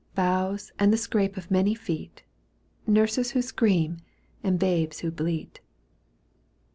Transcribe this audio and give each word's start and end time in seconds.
Bows 0.15 0.71
and 0.79 0.91
the 0.91 0.97
scrape 0.97 1.37
of 1.37 1.51
many 1.51 1.75
feet, 1.75 2.23
Nurses 2.87 3.33
who 3.33 3.41
scream 3.43 3.97
and 4.41 4.57
babes 4.57 5.01
who 5.01 5.11
bleat. 5.11 5.61